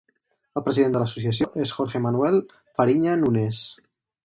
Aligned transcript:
El 0.59 0.63
president 0.67 0.95
de 0.95 1.01
l'associació 1.03 1.49
és 1.65 1.75
Jorge 1.77 2.03
Manuel 2.07 2.41
Farinha 2.81 3.17
Nunes. 3.25 3.63